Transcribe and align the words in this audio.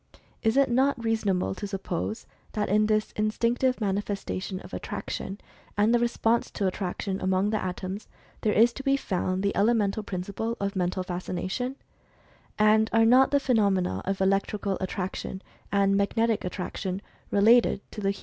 Is 0.41 0.57
it 0.57 0.71
not 0.71 1.03
reasonable 1.05 1.53
to 1.53 1.67
suppose 1.67 2.25
that 2.53 2.69
in 2.69 2.87
this 2.87 3.11
instinctive 3.11 3.79
manifestation 3.79 4.59
of 4.61 4.73
Attraction, 4.73 5.39
and 5.77 5.93
the 5.93 5.99
response 5.99 6.49
to 6.49 6.65
Attraction, 6.65 7.21
among 7.21 7.51
the 7.51 7.63
Atoms 7.63 8.07
there 8.41 8.51
is 8.51 8.73
to 8.73 8.83
be 8.83 8.97
found 8.97 9.43
the 9.43 9.55
elemental 9.55 10.01
principle 10.01 10.57
of 10.59 10.75
Mental 10.75 11.03
Fascina 11.03 11.37
12 11.37 11.37
Mental 11.37 11.73
Fascination 11.75 11.75
Among 12.57 12.73
Animals 13.93 14.07
13 14.17 15.09
tion, 15.13 15.41
and 15.71 15.95
Magnetic 15.95 16.45
Attraction, 16.45 17.03
related 17.29 17.81
to 17.91 18.01
the 18.01 18.09
human 18.09 18.13
tion 18.15 18.19